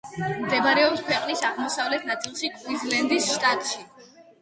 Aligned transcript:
მდებარეობს 0.45 1.03
ქვეყნის 1.09 1.45
აღმოსავლეთ 1.51 2.09
ნაწილში, 2.09 2.53
კუინზლენდის 2.59 3.33
შტატში. 3.39 3.89